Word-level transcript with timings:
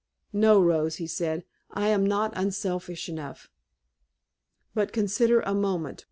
"No, 0.33 0.59
Rose," 0.59 0.95
he 0.95 1.05
said, 1.05 1.45
"I 1.69 1.89
am 1.89 2.03
not 2.03 2.33
unselfish 2.35 3.07
enough." 3.07 3.51
"But, 4.73 4.91
consider 4.93 5.41
a 5.41 5.53
moment. 5.53 5.99